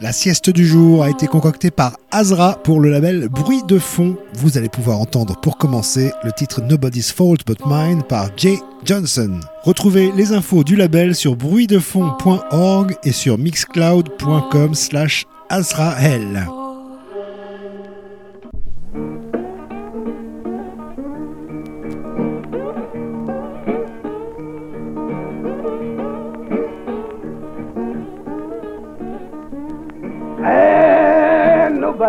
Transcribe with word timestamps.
La 0.00 0.12
sieste 0.12 0.50
du 0.50 0.66
jour 0.66 1.04
a 1.04 1.10
été 1.10 1.26
concoctée 1.26 1.70
par 1.70 1.96
Azra 2.10 2.54
pour 2.64 2.80
le 2.80 2.90
label 2.90 3.28
Bruit 3.28 3.62
de 3.62 3.78
fond. 3.78 4.16
Vous 4.34 4.56
allez 4.56 4.68
pouvoir 4.68 4.98
entendre 4.98 5.38
pour 5.40 5.58
commencer 5.58 6.10
le 6.24 6.32
titre 6.32 6.62
Nobody's 6.62 7.12
Fault 7.12 7.36
But 7.46 7.60
Mine 7.66 8.02
par 8.02 8.30
Jay 8.36 8.58
Johnson. 8.84 9.40
Retrouvez 9.62 10.10
les 10.16 10.32
infos 10.32 10.64
du 10.64 10.74
label 10.74 11.14
sur 11.14 11.36
bruitdefond.org 11.36 12.96
et 13.04 13.12
sur 13.12 13.38
mixcloud.com 13.38 14.74
slash 14.74 15.26
Azrael. 15.50 16.46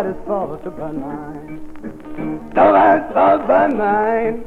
Nobody's 0.02 0.26
fault 0.26 0.62
but 0.64 0.94
mine. 0.94 2.52
Nobody's 2.54 3.12
fault 3.14 3.46
but 3.46 3.68
mine. 3.74 4.44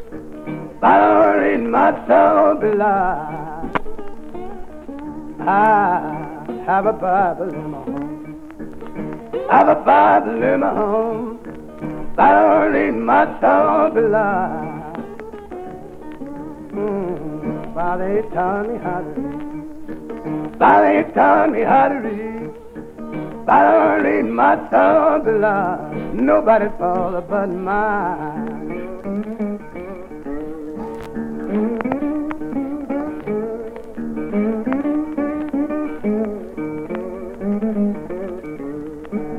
I 0.82 0.98
don't 0.98 1.38
read 1.40 1.64
my 1.70 1.92
soul 2.08 2.56
below. 2.56 3.72
I 5.48 6.64
have 6.66 6.86
a 6.86 6.94
Bible 6.94 7.54
in 7.54 7.72
my 7.72 7.78
home. 7.78 8.42
I 9.50 9.58
have 9.58 9.68
a 9.70 9.76
Bible 9.76 10.44
in 10.44 10.60
my 10.60 10.74
home. 10.74 11.40
I 12.18 12.32
don't 12.32 12.74
read 12.74 12.96
my 12.96 13.26
soul 13.40 13.90
below. 13.92 14.94
Mm, 16.74 17.74
Father, 17.74 18.16
he 18.16 18.30
taught 18.34 18.68
me 18.70 18.78
how 18.80 19.00
to 19.00 19.10
read. 19.22 20.60
Father, 20.60 20.98
he 20.98 21.14
taught 21.14 21.52
me 21.52 21.62
how 21.62 21.88
to 21.88 21.96
read. 21.96 22.65
Don't 23.46 24.04
read 24.04 24.26
my 24.26 24.56
blood, 24.56 26.16
nobody 26.16 26.66
fall 26.80 27.22
but 27.22 27.48
mine. 27.48 28.66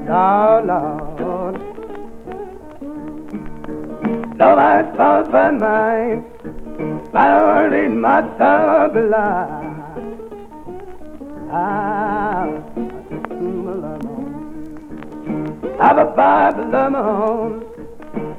Oh, 0.08 0.62
Lord. 0.64 1.56
Nobody's 4.36 4.96
fault 4.96 5.32
but 5.32 5.52
mine. 5.54 6.24
Don't 7.12 7.70
read 7.72 7.88
my 7.88 8.22
blood. 8.92 9.66
Ah. 11.50 12.65
I've 15.78 15.98
a 15.98 16.06
Bible 16.06 16.74
of 16.74 16.92
my 16.92 16.98
own, 16.98 17.64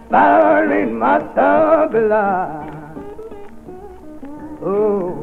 Bible 0.10 0.72
in 0.72 0.98
my 0.98 1.20
belong. 1.92 2.74
Oh, 4.66 5.14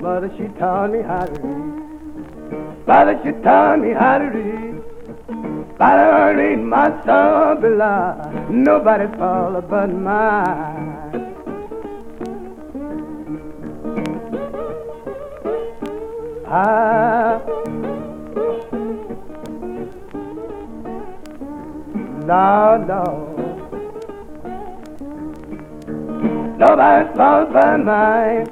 mother, 0.00 0.30
she 0.38 0.48
taught 0.58 0.90
me 0.90 1.02
how 1.02 1.26
to 1.26 1.40
read. 1.42 2.86
Father, 2.86 3.20
she 3.22 3.32
taught 3.42 3.78
me 3.78 3.92
how 3.92 4.18
to 4.18 4.24
read. 4.24 5.76
Bible 5.76 6.40
in 6.40 6.66
my 6.66 6.88
belong. 7.60 8.64
Nobody's 8.64 9.14
fault 9.18 9.68
but 9.68 9.92
mine. 9.92 10.90
Ah. 16.46 17.59
No, 22.30 22.76
no. 22.90 23.04
Nobody's 26.58 27.16
fault 27.16 27.52
but 27.52 27.78
mine. 27.78 28.46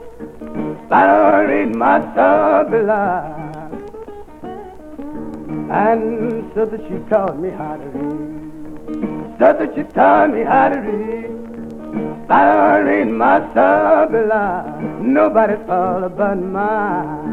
I 0.91 1.07
don't 1.07 1.47
read 1.51 1.77
my 1.77 1.99
blood. 2.71 3.73
And 5.71 6.51
so 6.55 6.67
that 6.67 6.81
she 6.89 6.97
taught 7.09 7.39
me 7.39 7.51
how 7.51 7.77
to 7.77 7.89
read. 7.95 9.39
So 9.39 9.47
that 9.59 9.71
she 9.77 9.83
taught 9.95 10.31
me 10.35 10.43
how 10.43 10.71
to 10.71 10.79
read. 10.81 11.31
I 12.29 12.41
don't 12.51 12.85
read 12.87 13.09
my 13.25 13.39
blood. 13.39 14.83
Nobody's 15.01 15.65
fault 15.69 16.17
but 16.17 16.35
mine. 16.35 17.29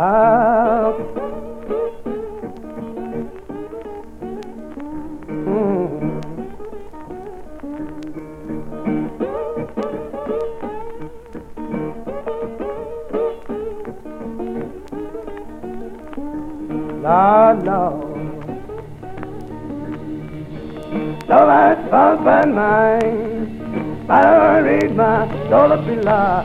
house. 0.00 1.00
Mm. 5.28 5.90
Lord, 17.02 17.58
Lord. 17.66 18.10
So 21.28 21.36
that's 21.46 21.90
husband 21.90 22.54
mine. 22.54 24.06
I 24.08 24.22
don't 24.22 24.64
read 24.64 24.96
my 24.96 25.26
dollar 25.50 25.76
bill. 25.84 26.39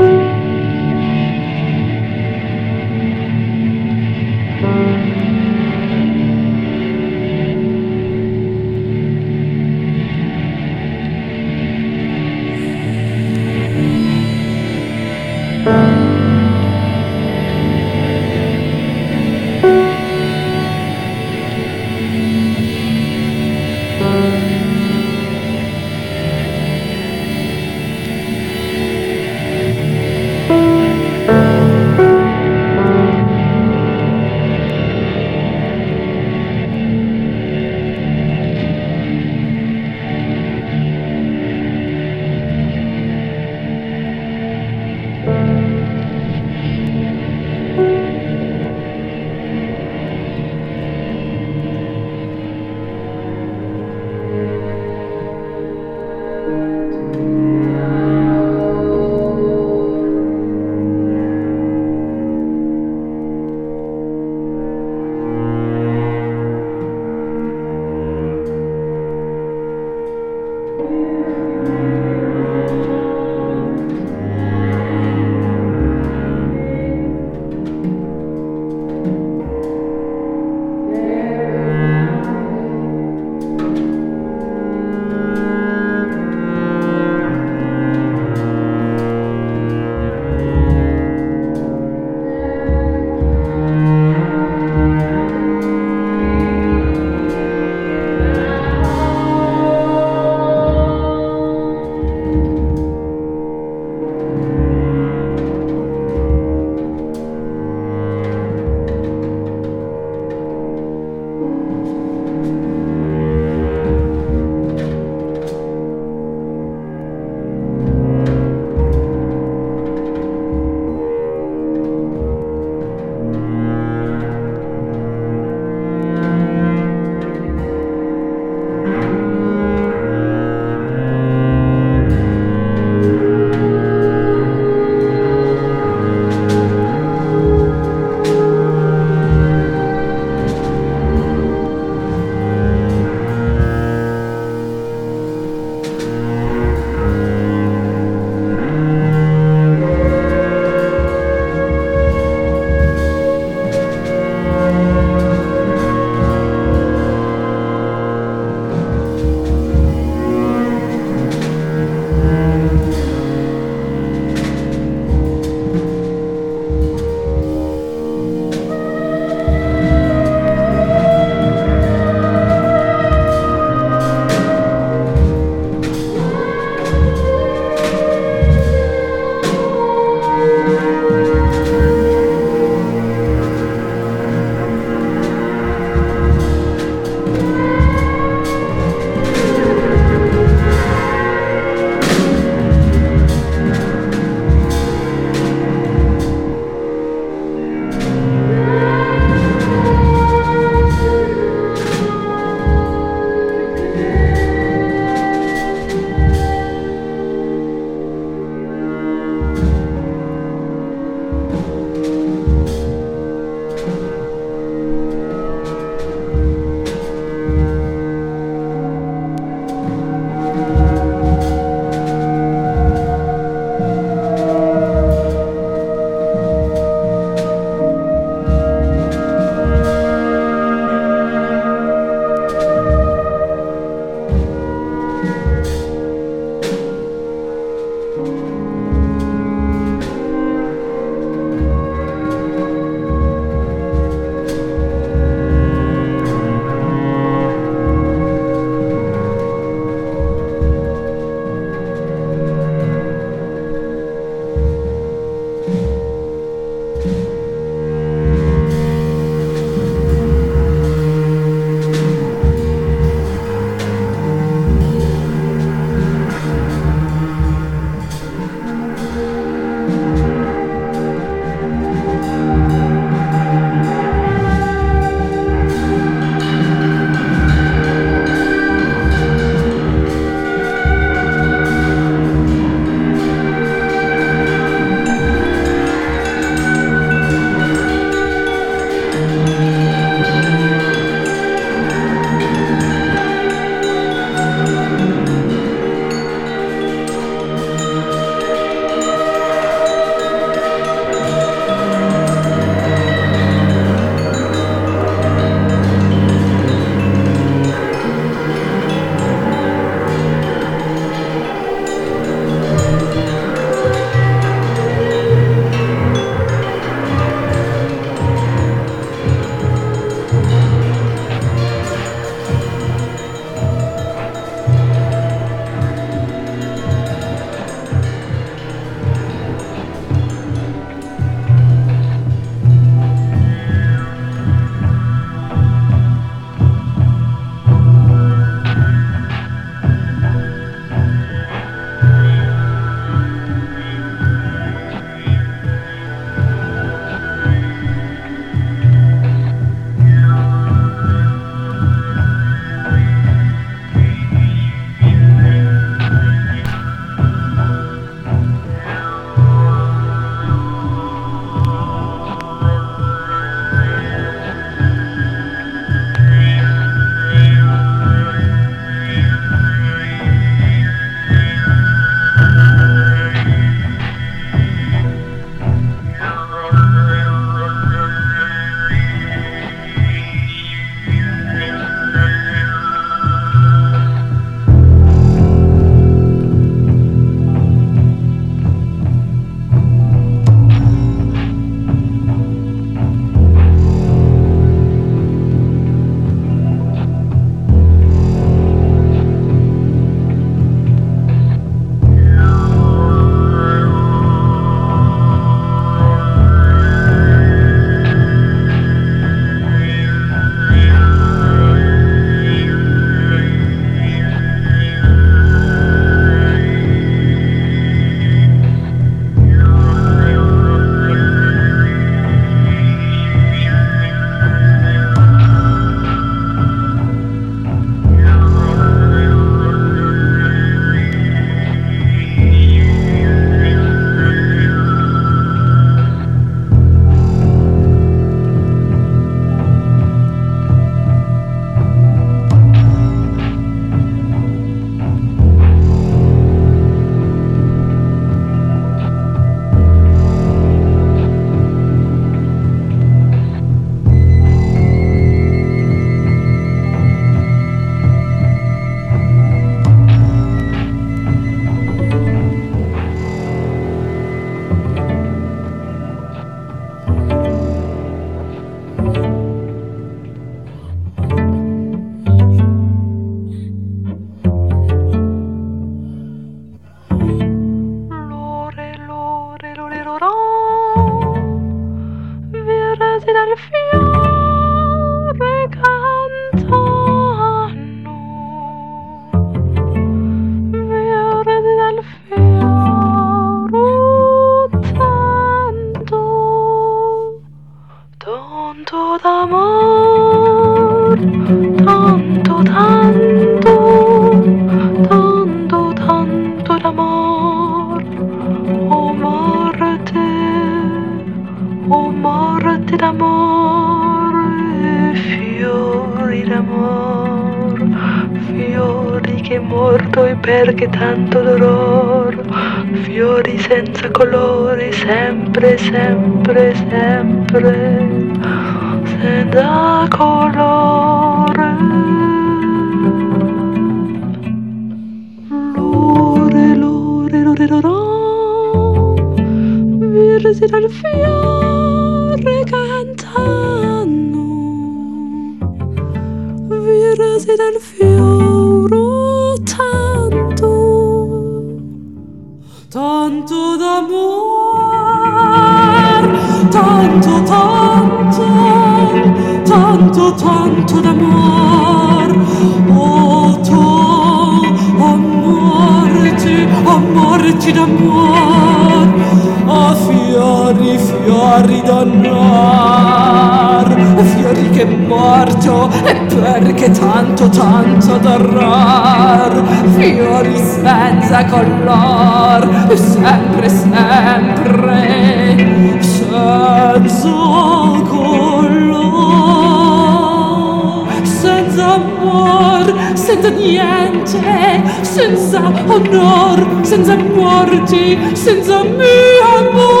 Senza 595.01 595.59
onor, 595.87 596.59
senza 596.83 597.15
morti, 597.15 598.17
senza 598.33 598.83
mio 598.83 599.45
amor, 599.57 600.00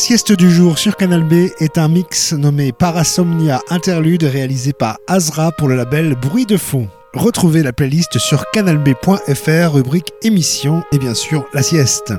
sieste 0.00 0.32
du 0.32 0.50
jour 0.50 0.78
sur 0.78 0.96
Canal 0.96 1.22
B 1.22 1.50
est 1.60 1.76
un 1.76 1.88
mix 1.88 2.32
nommé 2.32 2.72
Parasomnia 2.72 3.60
Interlude 3.68 4.22
réalisé 4.22 4.72
par 4.72 4.98
Azra 5.06 5.52
pour 5.52 5.68
le 5.68 5.76
label 5.76 6.14
Bruit 6.14 6.46
de 6.46 6.56
fond. 6.56 6.88
Retrouvez 7.12 7.62
la 7.62 7.74
playlist 7.74 8.18
sur 8.18 8.50
canalb.fr, 8.50 9.72
rubrique 9.74 10.12
émission 10.22 10.82
et 10.92 10.98
bien 10.98 11.12
sûr 11.12 11.44
la 11.52 11.62
sieste. 11.62 12.14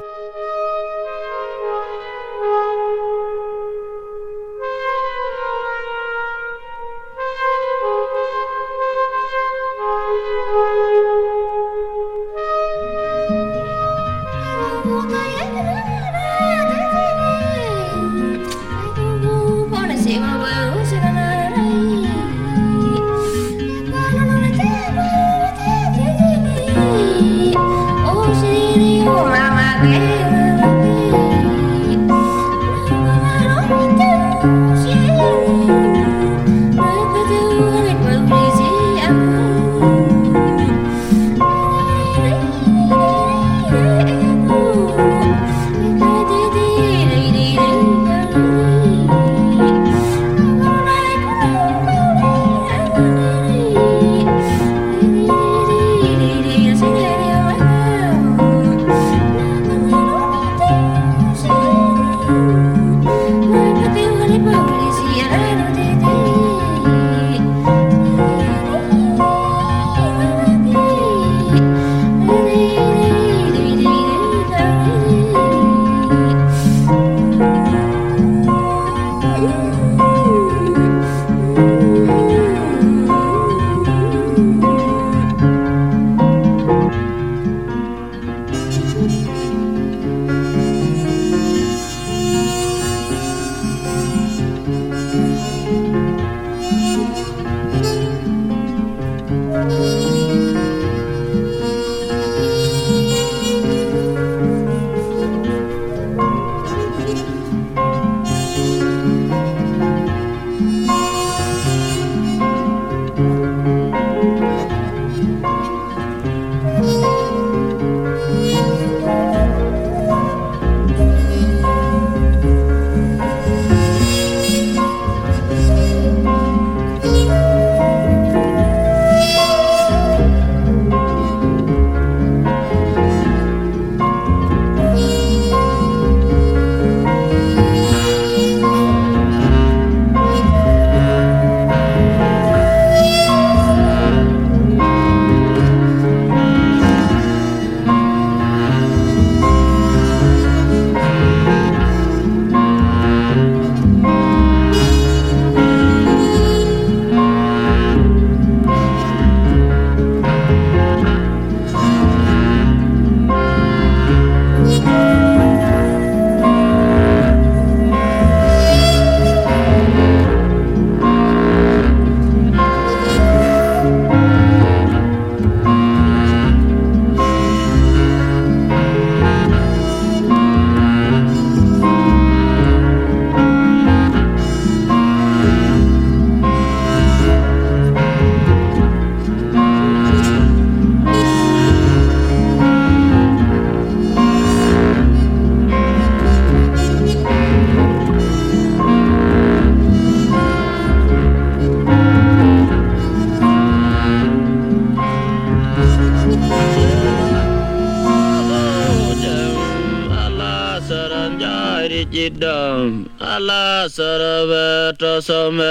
Sarabata 215.02 215.22
samem 215.22 215.62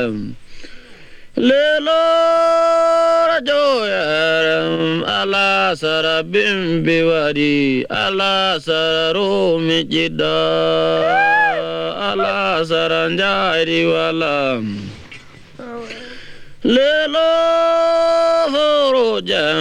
eh, 0.00 0.08
lelo 1.36 2.02
rajoyaram 3.28 5.04
ala 5.04 5.76
sarabim 5.76 6.80
biwadi 6.82 7.84
ala 7.90 8.56
sararumi 8.60 9.84
jida 9.84 10.40
ala 12.00 12.64
saranjari 12.64 13.84
walam 13.92 14.80
lelo 16.64 17.28
forojam 18.52 19.60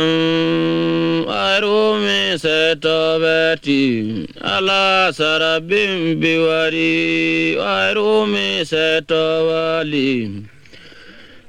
arumi 1.27 2.39
setobeti 2.39 4.23
ala 4.45 5.09
sarabin 5.09 6.21
biwari 6.21 7.57
warumi 7.57 8.61
setowali. 8.61 10.45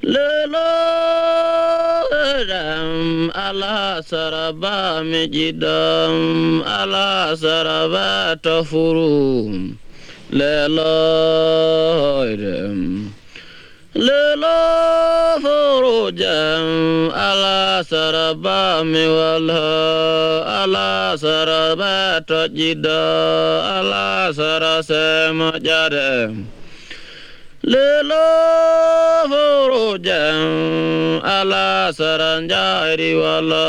Lelo 0.06 0.72
dam 2.46 3.30
ala 3.34 4.00
saraba 4.04 5.02
mijidam 5.04 6.62
ala 6.62 7.34
saraba 7.36 8.36
tofuru 8.38 9.74
lelo 10.30 11.02
dam 12.36 13.10
ala 17.12 17.84
saraba 17.84 18.84
miwala 18.84 19.64
ala 20.64 21.16
saraba 21.18 22.20
tojida 22.28 23.02
ala 23.80 24.32
sarase 24.36 25.32
mojadem 25.32 26.44
lelo 27.64 28.28
furujam 29.32 31.20
ala 31.24 31.92
saranjari 31.92 33.12
wala 33.16 33.68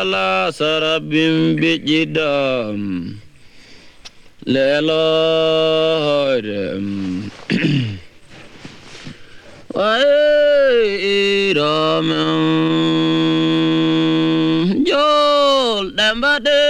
ala 0.00 0.52
sarabim 0.52 1.56
bijidam 1.56 2.80
lelo 4.44 5.04
dem 6.40 6.84
Iramam 7.48 7.93
Jol 14.86 15.90
Dambade 15.96 16.62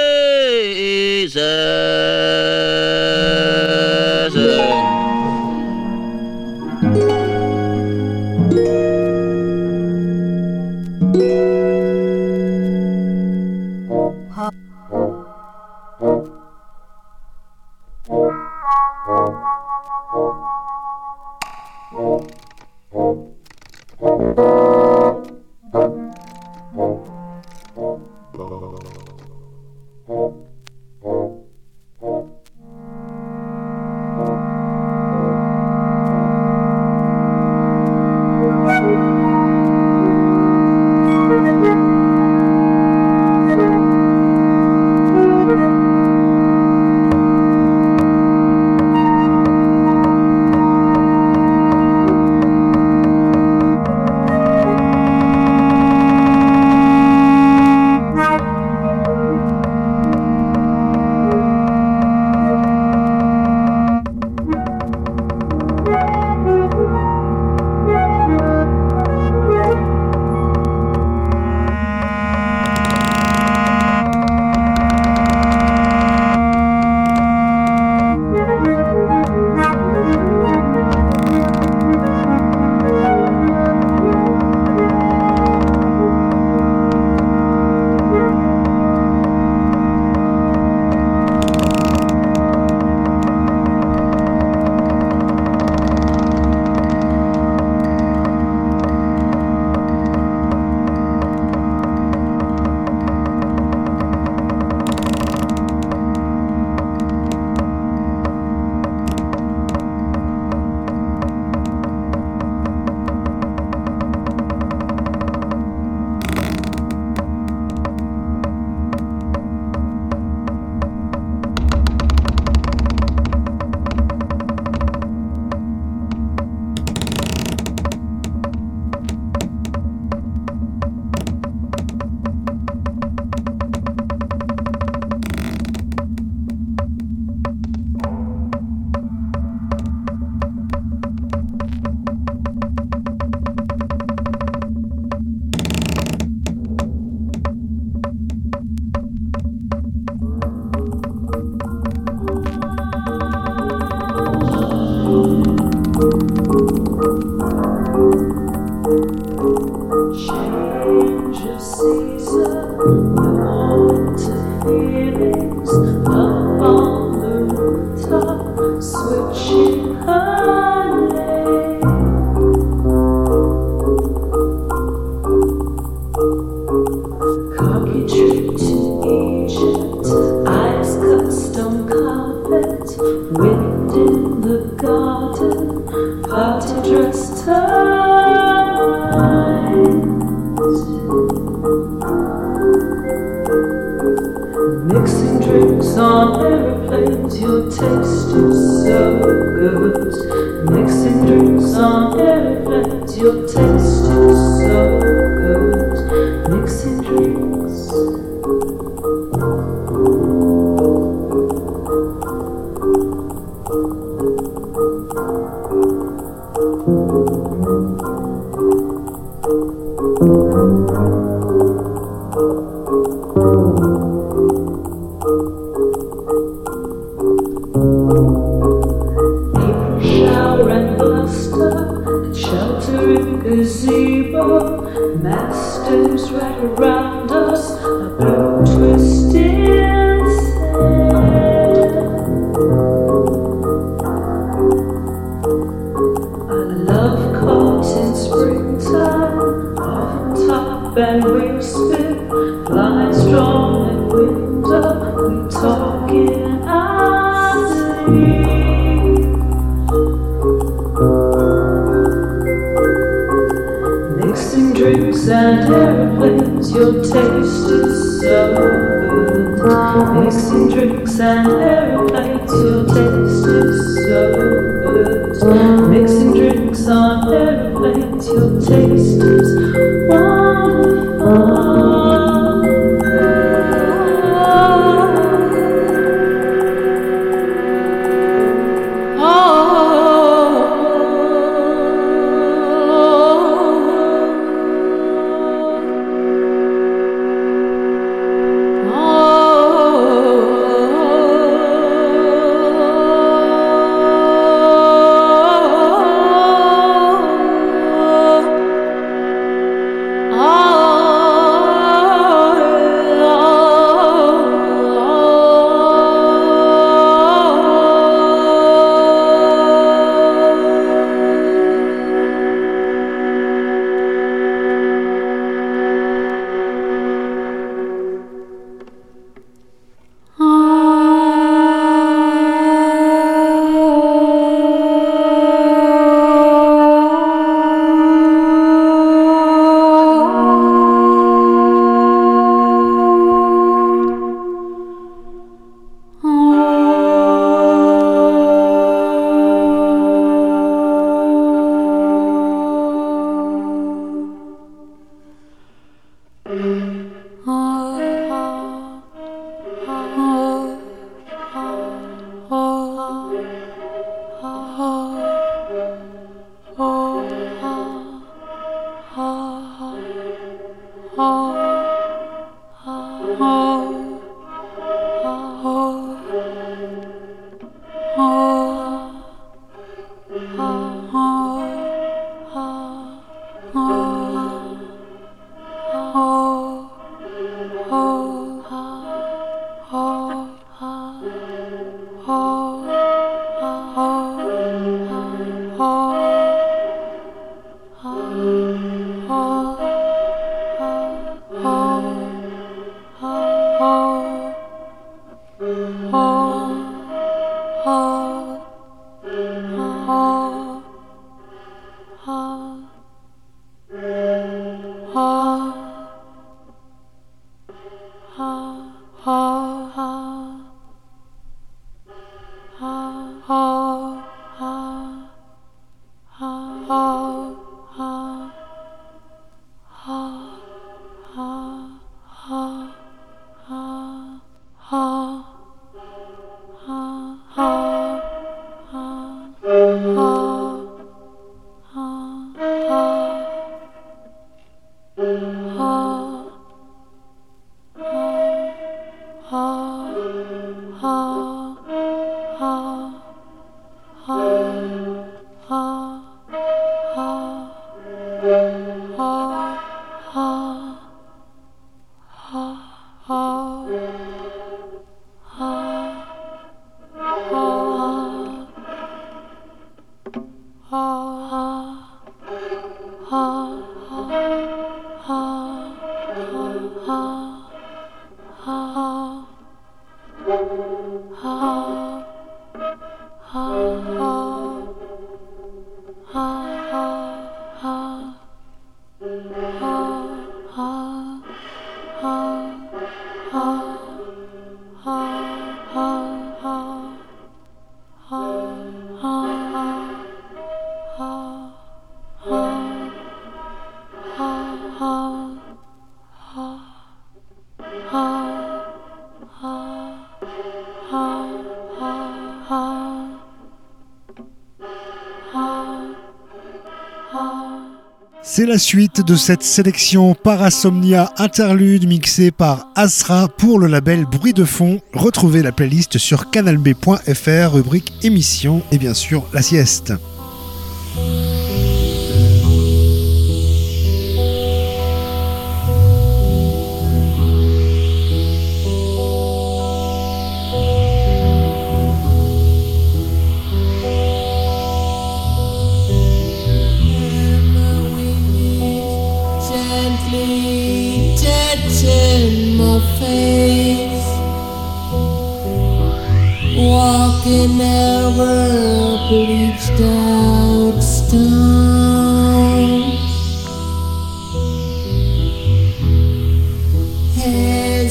C'est 518.56 518.66
la 518.66 518.78
suite 518.78 519.20
de 519.20 519.34
cette 519.34 519.64
sélection 519.64 520.36
Parasomnia 520.36 521.32
Interlude 521.38 522.06
mixée 522.06 522.52
par 522.52 522.86
Asra 522.94 523.48
pour 523.48 523.80
le 523.80 523.88
label 523.88 524.26
Bruit 524.26 524.52
de 524.52 524.64
fond. 524.64 525.00
Retrouvez 525.12 525.60
la 525.60 525.72
playlist 525.72 526.18
sur 526.18 526.50
canalb.fr, 526.50 527.72
rubrique 527.72 528.12
émission 528.22 528.84
et 528.92 528.98
bien 528.98 529.12
sûr 529.12 529.44
la 529.52 529.60
sieste. 529.60 530.12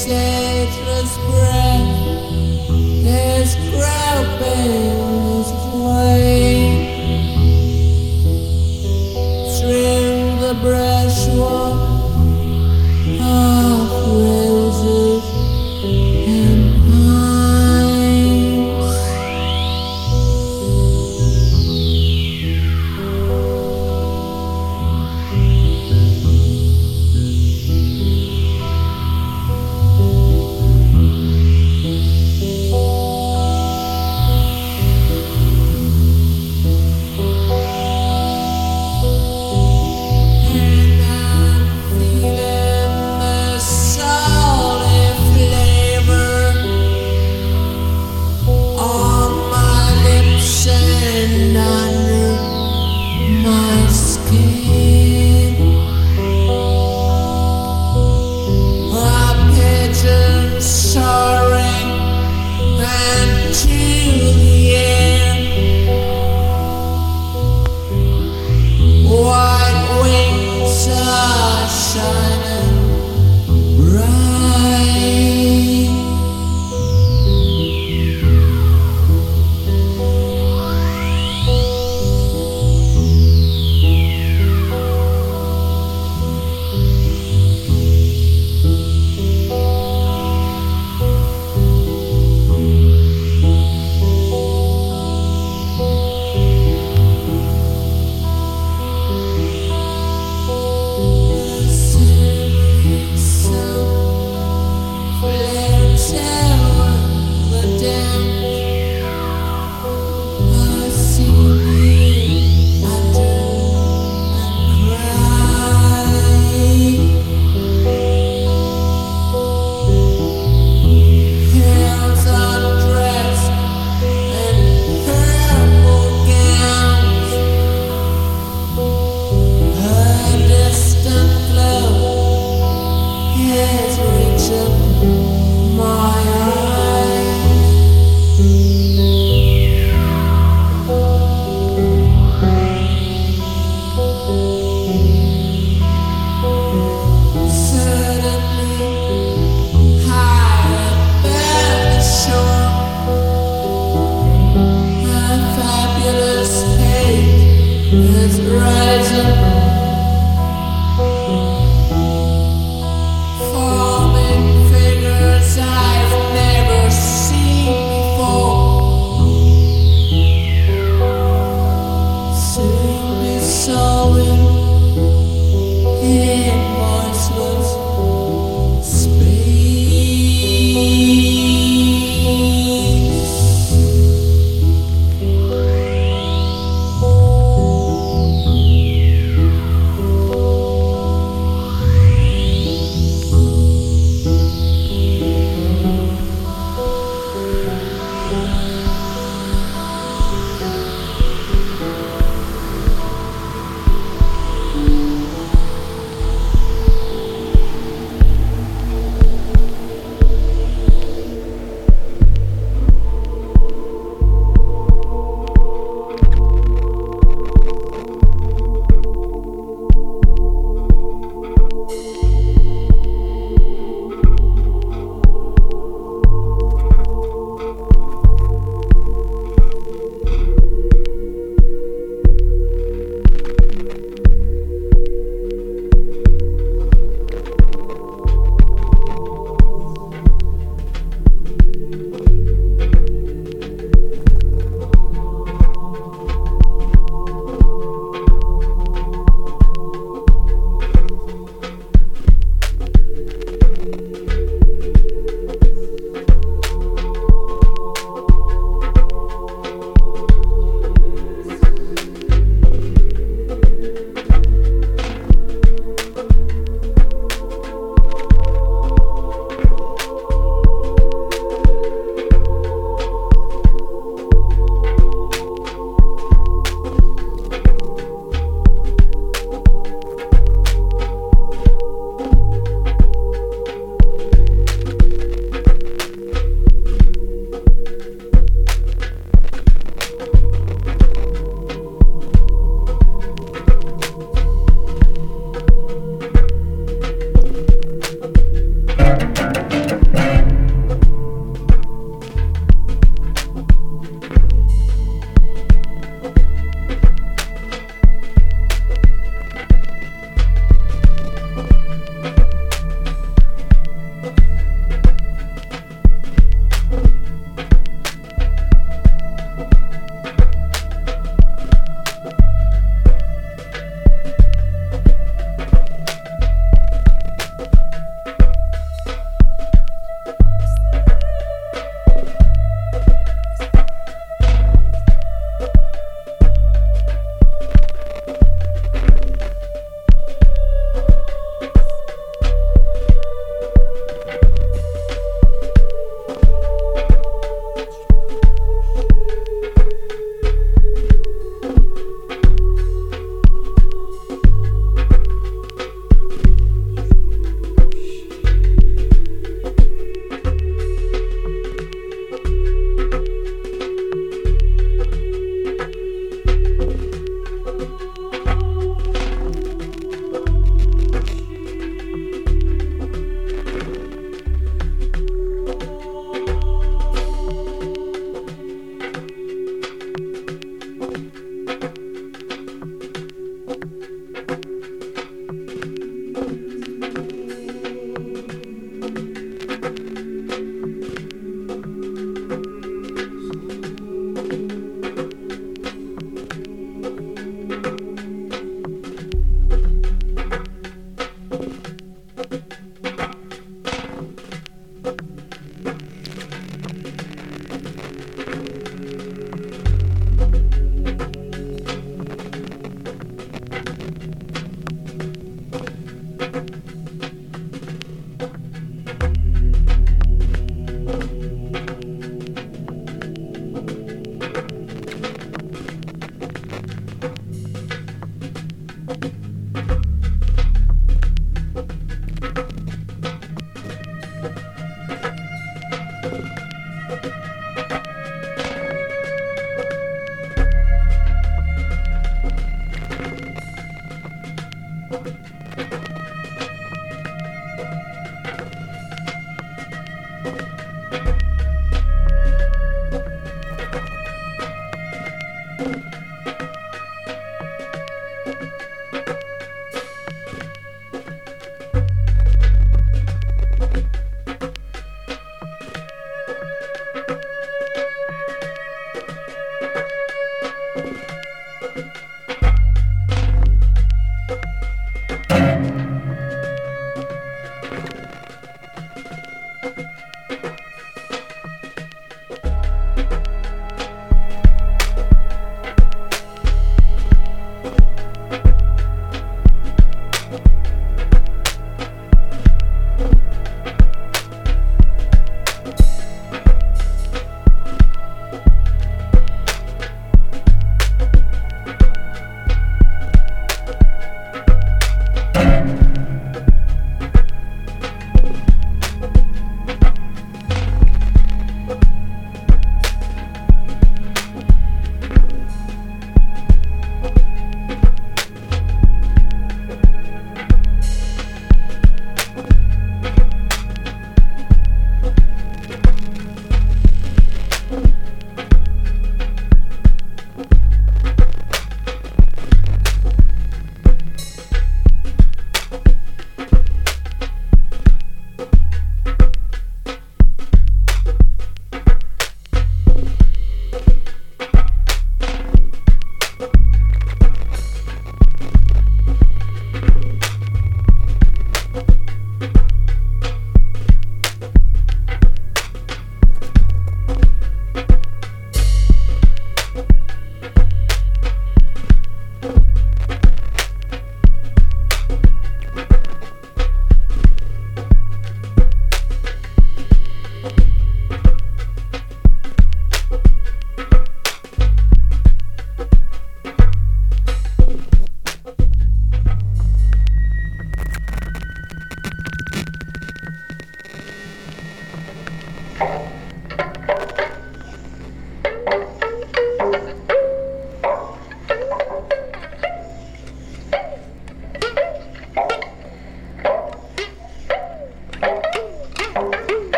His 0.00 0.12
ageless 0.12 1.18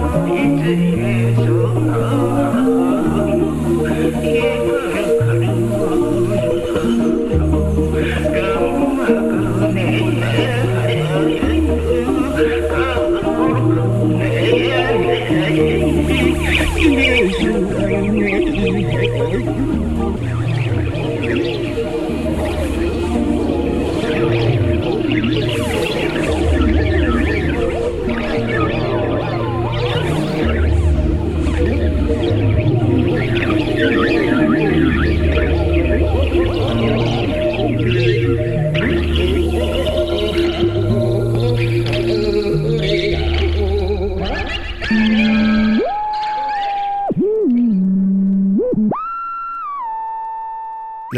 Eat, 0.00 0.66
eat. 0.66 0.89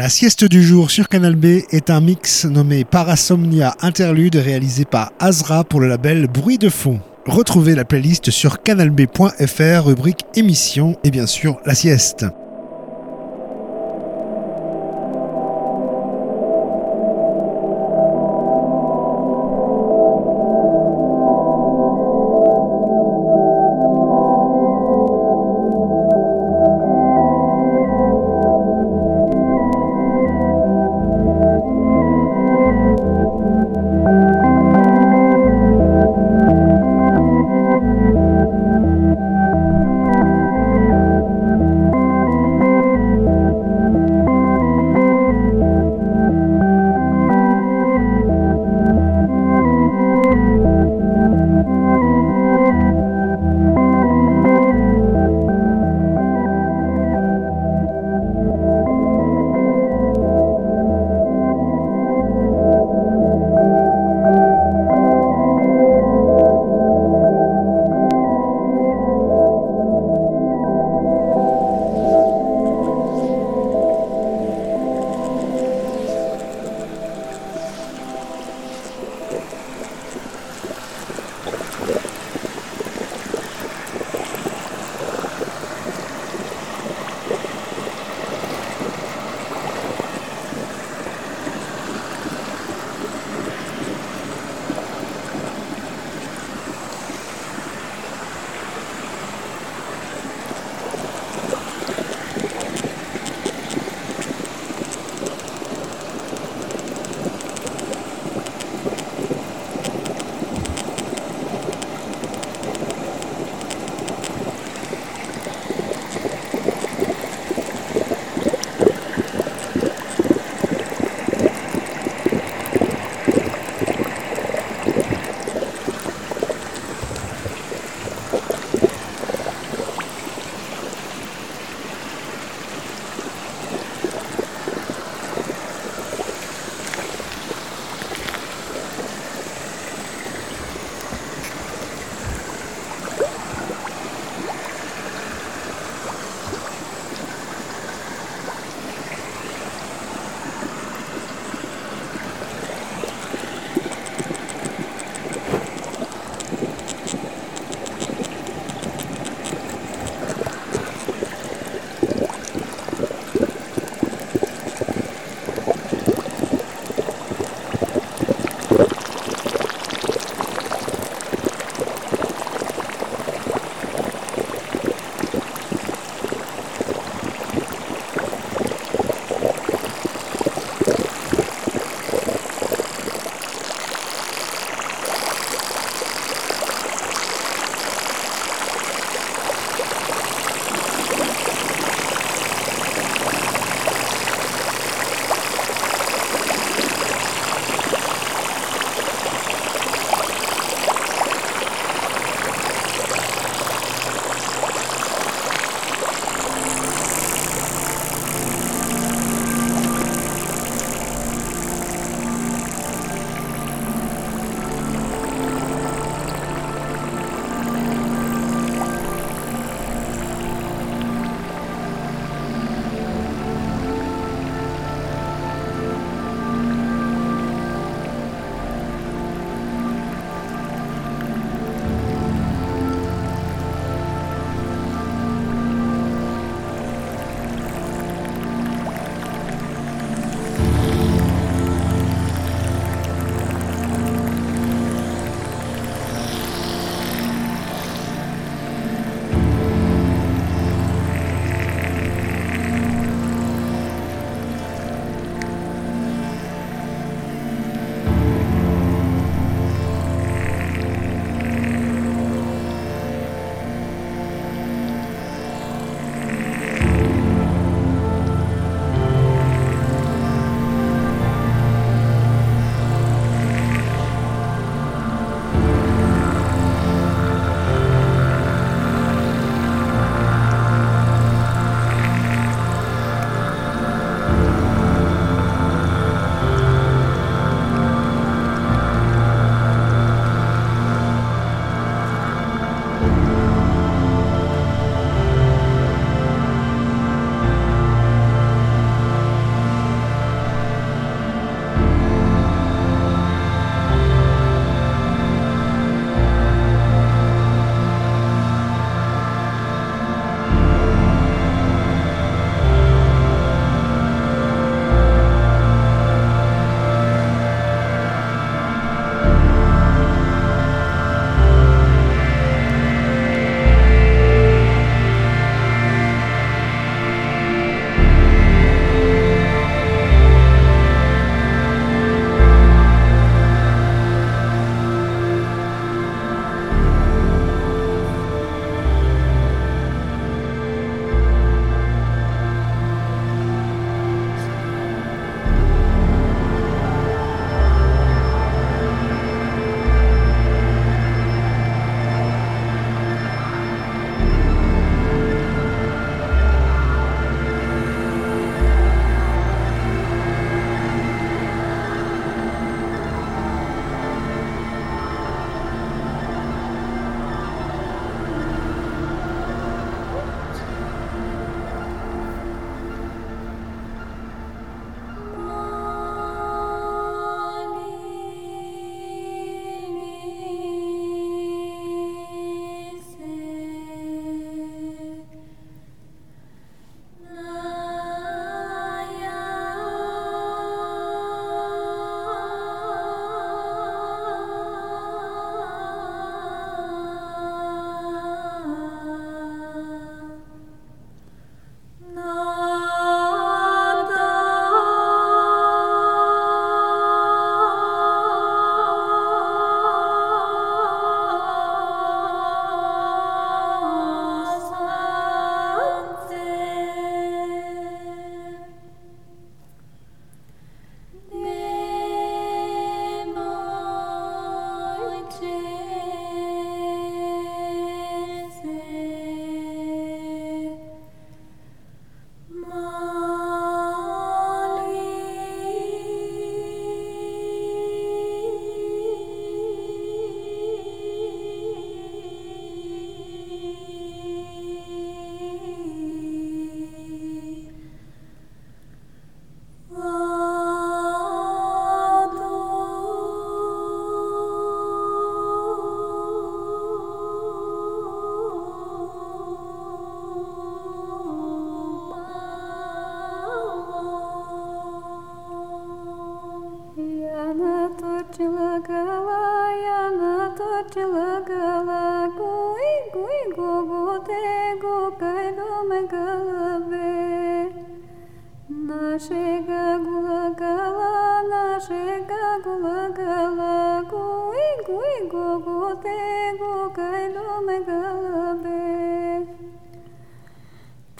La 0.03 0.09
sieste 0.09 0.43
du 0.43 0.61
jour 0.61 0.91
sur 0.91 1.07
Canal 1.07 1.37
B 1.37 1.61
est 1.71 1.89
un 1.89 2.01
mix 2.01 2.43
nommé 2.43 2.83
Parasomnia 2.83 3.73
Interlude 3.79 4.35
réalisé 4.35 4.83
par 4.83 5.13
Azra 5.17 5.63
pour 5.63 5.79
le 5.79 5.87
label 5.87 6.27
Bruit 6.27 6.57
de 6.57 6.67
fond. 6.67 6.99
Retrouvez 7.25 7.73
la 7.73 7.85
playlist 7.85 8.29
sur 8.29 8.61
canalb.fr, 8.61 9.85
rubrique 9.85 10.25
émission 10.35 10.97
et 11.05 11.09
bien 11.09 11.25
sûr 11.25 11.61
la 11.65 11.73
sieste. 11.73 12.25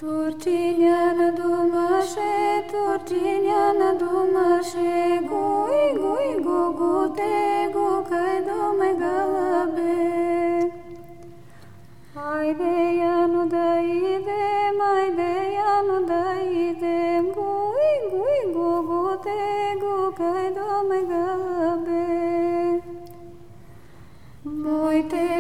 Turcinya 0.04 1.16
na 1.16 1.32
dumaše, 1.32 2.68
turcinya 2.68 3.72
na 3.80 3.96
dumaše, 3.96 5.24
gui 5.24 5.84
gui 5.96 6.44
gu 6.44 6.62
gu 6.76 6.96
te 7.16 7.72
gu 7.72 7.88
kaj 8.10 8.36
e 8.36 8.40
dome 8.44 8.90
galabe. 9.00 9.96
Ajde 12.20 12.76
janu 13.00 13.48
da 13.48 13.80
idem, 13.80 14.82
ajde 14.92 15.32
janu 15.56 15.98
da 16.12 16.26
idem, 16.68 17.32
gui 17.32 17.92
gui 18.12 18.40
gu 18.56 18.72
gu 18.90 19.04
te 19.24 19.40
gu 19.80 19.96
kaj 20.20 20.40
e 20.44 20.50
dome 20.60 21.00
galabe. 21.12 22.04
Moj 24.44 25.00
te 25.16 25.33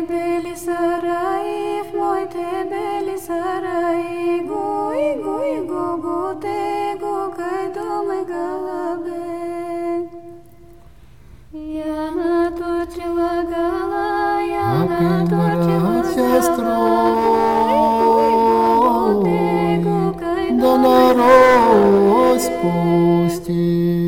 пустит. 22.64 24.03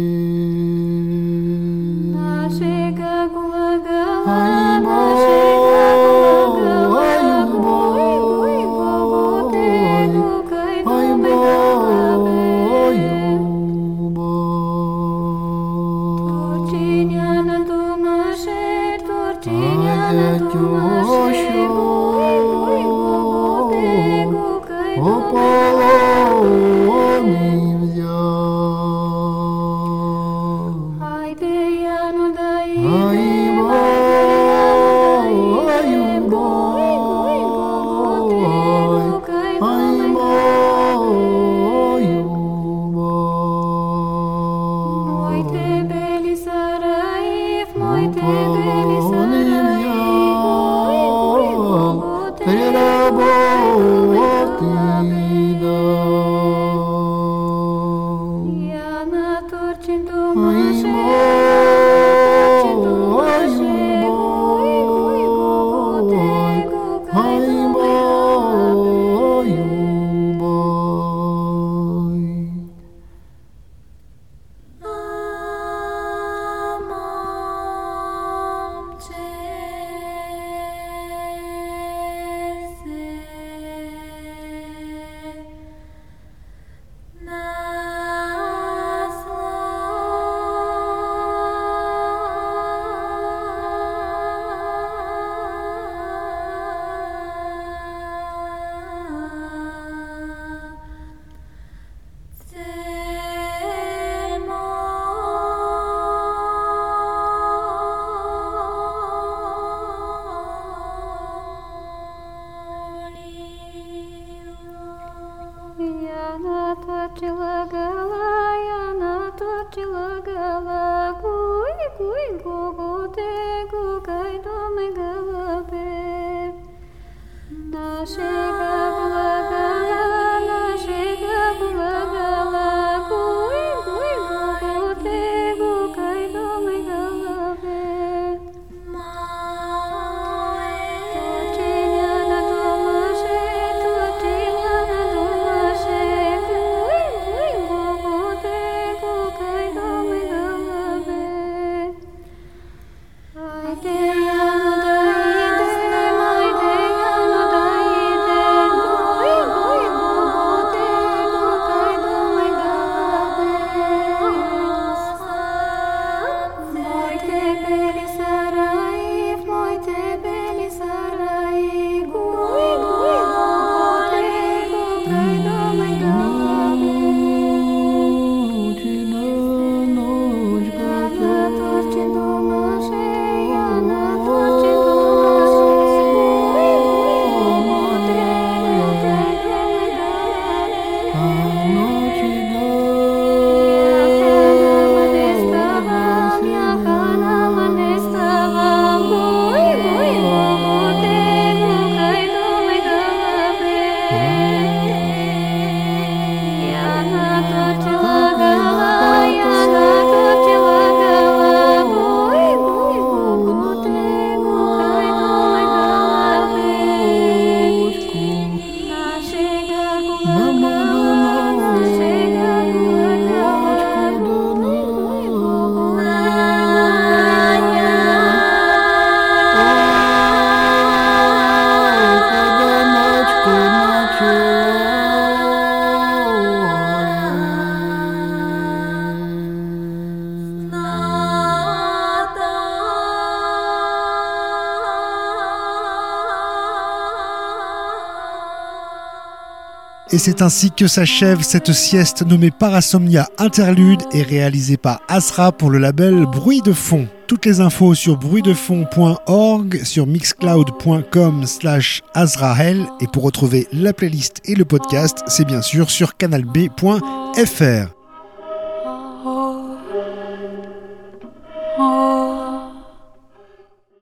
Et 250.15 250.17
c'est 250.17 250.41
ainsi 250.41 250.71
que 250.71 250.87
s'achève 250.87 251.41
cette 251.41 251.73
sieste 251.73 252.25
nommée 252.25 252.49
Parasomnia 252.49 253.27
Interlude 253.37 253.99
et 254.13 254.21
réalisée 254.21 254.77
par 254.77 255.01
Asra 255.09 255.51
pour 255.51 255.69
le 255.69 255.77
label 255.77 256.25
Bruit 256.25 256.61
de 256.61 256.71
fond. 256.71 257.09
Toutes 257.27 257.45
les 257.45 257.59
infos 257.59 257.95
sur 257.95 258.15
bruitdefond.org, 258.15 259.83
sur 259.83 260.07
mixcloud.com 260.07 261.45
slash 261.45 262.01
Azrael 262.13 262.85
et 263.01 263.07
pour 263.07 263.23
retrouver 263.23 263.67
la 263.73 263.91
playlist 263.91 264.39
et 264.45 264.55
le 264.55 264.63
podcast, 264.63 265.21
c'est 265.27 265.43
bien 265.43 265.61
sûr 265.61 265.89
sur 265.89 266.15
canalb.fr. 266.15 268.04